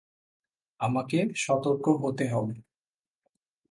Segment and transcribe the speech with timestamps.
[0.79, 2.55] আমাকে সতর্ক হতে হবে।